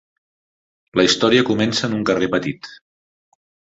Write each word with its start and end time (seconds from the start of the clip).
La 0.99 1.05
història 1.09 1.45
comença 1.51 1.85
en 1.91 1.95
un 1.99 2.07
carrer 2.11 2.31
petit. 2.37 2.71